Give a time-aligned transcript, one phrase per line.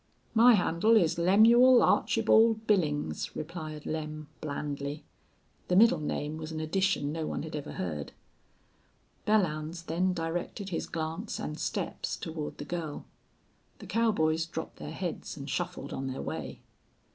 [0.33, 5.03] "My handle is Lemuel Archibawld Billings," replied Lem, blandly.
[5.67, 8.11] The middle name was an addition no one had ever heard.
[9.27, 13.05] Belllounds then directed his glance and steps toward the girl.
[13.77, 16.61] The cowboys dropped their heads and shuffled on their way.